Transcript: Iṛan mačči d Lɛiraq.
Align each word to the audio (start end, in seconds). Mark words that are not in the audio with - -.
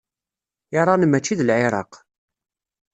Iṛan 0.79 1.03
mačči 1.07 1.35
d 1.39 1.41
Lɛiraq. 1.43 1.93